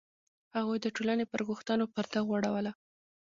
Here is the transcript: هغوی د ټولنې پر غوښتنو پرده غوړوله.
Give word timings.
هغوی 0.55 0.77
د 0.81 0.87
ټولنې 0.95 1.25
پر 1.31 1.41
غوښتنو 1.47 1.85
پرده 1.93 2.19
غوړوله. 2.27 2.71